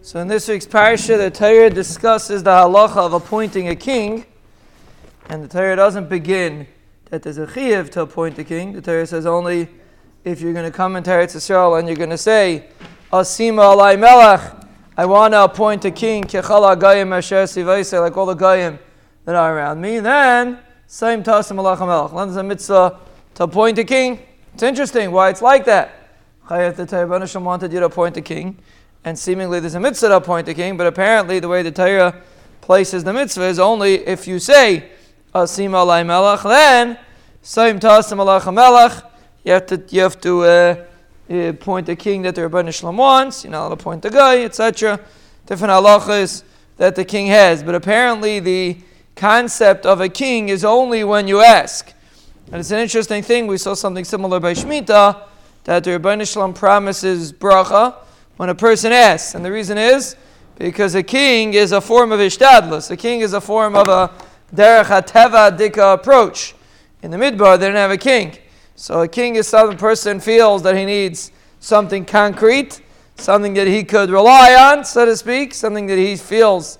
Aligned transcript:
So 0.00 0.20
in 0.20 0.28
this 0.28 0.48
week's 0.48 0.64
parsha, 0.64 1.18
the 1.18 1.30
Torah 1.30 1.68
discusses 1.68 2.44
the 2.44 2.50
halacha 2.50 2.98
of 2.98 3.12
appointing 3.12 3.68
a 3.68 3.76
king, 3.76 4.24
and 5.28 5.42
the 5.42 5.48
Torah 5.48 5.74
doesn't 5.74 6.08
begin 6.08 6.68
that 7.06 7.22
there's 7.22 7.36
a 7.36 7.46
chiyuv 7.46 7.90
to 7.90 8.02
appoint 8.02 8.38
a 8.38 8.44
king. 8.44 8.72
The 8.72 8.80
Torah 8.80 9.06
says 9.06 9.26
only 9.26 9.68
if 10.24 10.40
you're 10.40 10.52
going 10.52 10.70
to 10.70 10.74
come 10.74 10.94
into 10.94 11.10
Eretz 11.10 11.34
Yisrael 11.34 11.78
and 11.78 11.88
you're 11.88 11.96
going 11.96 12.10
to 12.10 12.16
say, 12.16 12.68
Asima 13.12 13.76
alai 13.76 13.98
melech, 13.98 14.54
I 14.96 15.04
want 15.04 15.34
to 15.34 15.44
appoint 15.44 15.84
a 15.84 15.90
king, 15.90 16.22
like 16.22 16.34
all 16.34 16.62
the 16.62 16.76
gayim 16.76 18.78
that 19.24 19.34
are 19.34 19.56
around 19.56 19.80
me, 19.80 19.98
then, 19.98 20.60
same 20.86 21.24
tasim 21.24 21.56
alach 21.56 21.80
melech. 21.80 22.12
There's 22.12 22.36
a 22.36 22.44
mitzvah 22.44 23.00
to 23.34 23.42
appoint 23.42 23.78
a 23.78 23.84
king. 23.84 24.20
It's 24.54 24.62
interesting 24.62 25.10
why 25.10 25.30
it's 25.30 25.42
like 25.42 25.64
that. 25.64 25.92
Chayat 26.46 26.76
the 26.76 26.86
Torah 26.86 27.40
wanted 27.40 27.72
you 27.72 27.80
to 27.80 27.86
appoint 27.86 28.16
a 28.16 28.22
king 28.22 28.56
and 29.04 29.18
seemingly 29.18 29.60
there's 29.60 29.74
a 29.74 29.80
mitzvah 29.80 30.08
to 30.08 30.16
appoint 30.16 30.48
a 30.48 30.54
king, 30.54 30.76
but 30.76 30.86
apparently 30.86 31.40
the 31.40 31.48
way 31.48 31.62
the 31.62 31.70
Torah 31.70 32.22
places 32.60 33.04
the 33.04 33.12
mitzvah 33.12 33.44
is 33.44 33.58
only 33.58 34.06
if 34.06 34.26
you 34.26 34.38
say 34.38 34.90
Asim 35.34 35.70
alay 35.70 36.04
melech, 36.04 36.42
then 36.42 36.98
Saim 37.42 37.80
tasim 37.80 38.18
alach 38.18 38.52
melech, 38.52 39.02
you 39.42 39.52
have 39.52 39.66
to 39.66 39.82
you 39.88 40.02
have 40.02 40.20
to 40.20 40.42
uh, 40.42 40.84
uh, 41.30 41.34
appoint 41.34 41.88
a 41.88 41.96
king 41.96 42.22
that 42.22 42.34
the 42.34 42.42
Ribbono 42.42 42.74
Shel 42.74 42.90
Olam 42.90 42.96
wants. 42.96 43.44
You're 43.44 43.52
not 43.52 43.68
to 43.68 43.74
appoint 43.74 44.04
a 44.04 44.10
guy, 44.10 44.42
etc. 44.44 45.00
Different 45.46 45.72
halachas 45.72 46.42
that 46.76 46.94
the 46.94 47.04
king 47.04 47.26
has, 47.28 47.62
but 47.62 47.74
apparently 47.74 48.40
the 48.40 48.76
concept 49.14 49.86
of 49.86 50.00
a 50.00 50.08
king 50.08 50.48
is 50.48 50.64
only 50.64 51.04
when 51.04 51.26
you 51.26 51.40
ask. 51.40 51.92
And 52.52 52.60
it's 52.60 52.70
an 52.70 52.80
interesting 52.80 53.22
thing. 53.22 53.46
We 53.46 53.56
saw 53.56 53.74
something 53.74 54.04
similar 54.04 54.40
by 54.40 54.52
Shemitah 54.52 55.22
that 55.64 55.84
the 55.84 55.90
Ribbono 55.92 56.30
Shel 56.30 56.42
Olam 56.42 56.54
promises 56.54 57.32
bracha 57.32 57.94
when 58.38 58.48
a 58.48 58.54
person 58.54 58.92
asks. 58.92 59.34
And 59.34 59.44
the 59.44 59.52
reason 59.52 59.76
is 59.76 60.16
because 60.56 60.94
a 60.94 61.02
king 61.02 61.54
is 61.54 61.72
a 61.72 61.80
form 61.80 62.10
of 62.10 62.20
ishtadlus. 62.20 62.90
A 62.90 62.96
king 62.96 63.20
is 63.20 63.34
a 63.34 63.40
form 63.40 63.76
of 63.76 63.88
a 63.88 64.10
derech 64.54 64.84
hateva 64.84 65.56
dika 65.56 65.94
approach. 65.94 66.54
In 67.02 67.10
the 67.10 67.16
midbar, 67.16 67.58
they 67.58 67.66
didn't 67.66 67.76
have 67.76 67.90
a 67.90 67.98
king. 67.98 68.38
So 68.74 69.02
a 69.02 69.08
king 69.08 69.36
is 69.36 69.46
some 69.46 69.76
person 69.76 70.20
feels 70.20 70.62
that 70.62 70.76
he 70.76 70.84
needs 70.84 71.32
something 71.60 72.04
concrete, 72.04 72.80
something 73.16 73.54
that 73.54 73.66
he 73.66 73.82
could 73.84 74.08
rely 74.08 74.54
on, 74.54 74.84
so 74.84 75.04
to 75.04 75.16
speak, 75.16 75.52
something 75.52 75.86
that 75.86 75.98
he 75.98 76.16
feels 76.16 76.78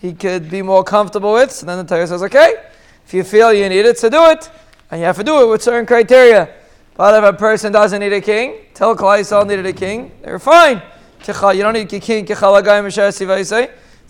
he 0.00 0.14
could 0.14 0.50
be 0.50 0.62
more 0.62 0.82
comfortable 0.82 1.34
with. 1.34 1.52
So 1.52 1.66
then 1.66 1.78
the 1.78 1.84
Torah 1.84 2.06
says, 2.06 2.22
okay, 2.22 2.64
if 3.06 3.12
you 3.12 3.24
feel 3.24 3.52
you 3.52 3.68
need 3.68 3.84
it, 3.84 3.98
so 3.98 4.08
do 4.08 4.24
it. 4.30 4.50
And 4.90 5.00
you 5.00 5.06
have 5.06 5.16
to 5.16 5.24
do 5.24 5.42
it 5.42 5.50
with 5.50 5.62
certain 5.62 5.86
criteria. 5.86 6.48
But 6.96 7.22
if 7.22 7.34
a 7.34 7.36
person 7.36 7.72
doesn't 7.72 8.00
need 8.00 8.12
a 8.12 8.20
king, 8.20 8.66
tell 8.72 8.96
Klai 8.96 9.46
needed 9.46 9.66
a 9.66 9.72
king, 9.72 10.12
they're 10.22 10.38
fine. 10.38 10.82
You 11.26 11.62
don't 11.62 11.72
need 11.72 11.88
king. 11.88 12.26
It's 12.28 12.40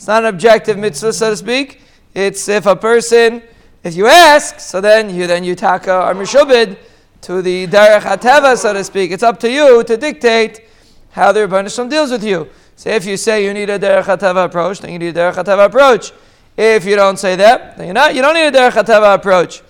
not 0.08 0.24
an 0.24 0.28
objective 0.28 0.76
mitzvah, 0.76 1.12
so 1.12 1.30
to 1.30 1.36
speak. 1.36 1.80
It's 2.14 2.48
if 2.48 2.66
a 2.66 2.74
person, 2.74 3.42
if 3.82 3.94
you 3.94 4.06
ask, 4.06 4.58
so 4.58 4.80
then 4.80 5.14
you 5.14 5.26
then 5.26 5.44
you 5.44 5.54
taka 5.54 5.92
or 5.92 6.14
mishubid 6.14 6.76
to 7.22 7.40
the 7.40 7.66
derech 7.66 8.00
hateva, 8.00 8.56
so 8.56 8.72
to 8.72 8.82
speak. 8.82 9.12
It's 9.12 9.22
up 9.22 9.38
to 9.40 9.50
you 9.50 9.84
to 9.84 9.96
dictate 9.96 10.62
how 11.10 11.30
the 11.32 11.40
Rebbeinu 11.40 11.88
deals 11.88 12.10
with 12.10 12.24
you. 12.24 12.48
So 12.76 12.90
if 12.90 13.06
you 13.06 13.16
say 13.16 13.44
you 13.44 13.54
need 13.54 13.70
a 13.70 13.78
derech 13.78 14.04
hateva 14.04 14.46
approach, 14.46 14.80
then 14.80 14.92
you 14.92 14.98
need 14.98 15.16
a 15.16 15.20
derech 15.20 15.34
hateva 15.34 15.66
approach. 15.66 16.12
If 16.56 16.84
you 16.84 16.96
don't 16.96 17.16
say 17.16 17.36
that, 17.36 17.76
then 17.76 17.86
you're 17.86 17.94
not. 17.94 18.14
You 18.14 18.22
don't 18.22 18.34
need 18.34 18.46
a 18.46 18.52
derech 18.52 18.72
hateva 18.72 19.14
approach, 19.14 19.62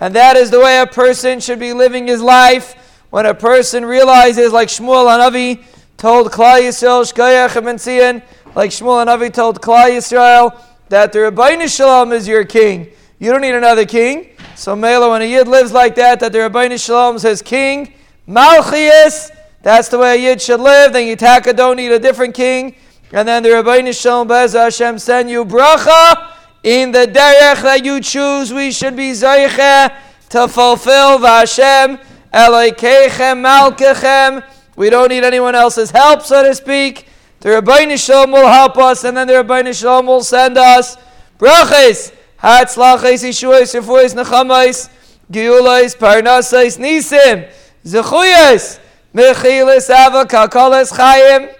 and 0.00 0.14
that 0.16 0.36
is 0.36 0.50
the 0.50 0.60
way 0.60 0.80
a 0.80 0.86
person 0.86 1.38
should 1.40 1.60
be 1.60 1.72
living 1.72 2.08
his 2.08 2.20
life. 2.20 2.74
When 3.10 3.24
a 3.24 3.34
person 3.34 3.84
realizes, 3.84 4.52
like 4.52 4.68
Shmuel 4.68 5.06
Hanavi 5.06 5.64
told 5.98 6.30
Klal 6.30 6.62
Yisrael, 6.62 7.12
Shkoyach 7.12 7.56
and 7.56 8.22
like 8.54 8.70
Shmuel 8.70 9.04
Hanavi 9.04 9.32
told 9.32 9.60
Klal 9.60 9.90
Yisrael, 9.90 10.58
that 10.88 11.12
the 11.12 11.18
Ribbono 11.18 11.68
Shel 11.68 11.88
Olam 11.88 12.12
is 12.12 12.26
your 12.26 12.44
king. 12.44 12.88
You 13.18 13.32
don't 13.32 13.40
need 13.40 13.54
another 13.54 13.84
king. 13.84 14.30
So 14.54 14.74
Mela, 14.74 15.10
when 15.10 15.22
a 15.22 15.24
Yid 15.24 15.48
lives 15.48 15.72
like 15.72 15.96
that, 15.96 16.20
that 16.20 16.32
the 16.32 16.38
Ribbono 16.38 16.82
Shel 16.82 17.12
Olam 17.12 17.20
says 17.20 17.42
king, 17.42 17.94
Malchias, 18.28 19.30
that's 19.60 19.88
the 19.88 19.98
way 19.98 20.14
a 20.14 20.30
Yid 20.30 20.40
should 20.40 20.60
live. 20.60 20.92
Then 20.92 21.04
Yitaka 21.14 21.54
don't 21.54 21.76
need 21.76 21.90
a 21.90 21.98
different 21.98 22.34
king. 22.34 22.76
And 23.12 23.26
then 23.26 23.42
the 23.42 23.48
Ribbono 23.50 24.00
Shel 24.00 24.24
Olam 24.24 24.28
Bez 24.28 24.52
Hashem 24.52 25.00
send 25.00 25.28
you 25.28 25.44
bracha 25.44 26.32
in 26.62 26.92
the 26.92 27.06
derech 27.06 27.60
that 27.62 27.84
you 27.84 28.00
choose. 28.00 28.54
We 28.54 28.70
should 28.70 28.94
be 28.94 29.10
zeiche 29.10 29.92
to 30.30 30.46
fulfill 30.46 31.18
Vashem 31.18 32.00
Elokeichem 32.32 33.42
Malkechem 33.44 34.44
we 34.78 34.90
don't 34.90 35.08
need 35.08 35.24
anyone 35.24 35.56
else's 35.56 35.90
help, 35.90 36.22
so 36.22 36.40
to 36.44 36.54
speak. 36.54 37.08
The 37.40 37.48
Ribbono 37.48 37.98
Shel 37.98 38.26
Olam 38.26 38.32
will 38.32 38.46
help 38.46 38.78
us, 38.78 39.02
and 39.02 39.16
then 39.16 39.26
the 39.26 39.32
Ribbono 39.32 39.76
Shel 39.76 40.02
Olam 40.02 40.06
will 40.06 40.22
send 40.22 40.56
us 40.56 40.96
brachas, 41.36 42.12
hatzlachas, 42.40 43.24
yishuas, 43.26 43.74
refuas, 43.74 44.14
nechamais, 44.14 44.88
giulais, 45.28 45.96
parnasais, 45.96 46.78
nisim, 46.78 47.50
zechuyas, 47.84 48.78
mechilas, 49.12 49.90
ava, 49.90 50.24
kalkalas, 50.24 50.92
chayim, 50.92 51.52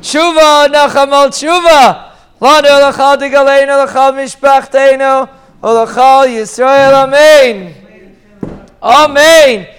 tshuva, 0.00 0.68
nachamal, 0.72 1.28
tshuva, 1.28 2.12
lanu 2.40 2.80
lachal 2.80 3.18
digaleinu, 3.18 3.86
lachal 3.86 4.14
mishpachteinu, 4.14 5.28
olachal 5.62 6.26
Yisrael, 6.26 6.94
amen. 6.94 7.74
Amen. 8.82 9.72